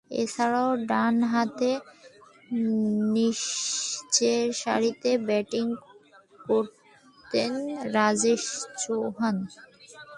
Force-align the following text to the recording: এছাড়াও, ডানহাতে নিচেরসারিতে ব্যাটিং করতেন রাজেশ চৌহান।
এছাড়াও, 0.11 0.69
ডানহাতে 0.89 1.71
নিচেরসারিতে 3.15 5.11
ব্যাটিং 5.27 5.65
করতেন 6.47 7.51
রাজেশ 7.95 8.43
চৌহান। 8.81 9.35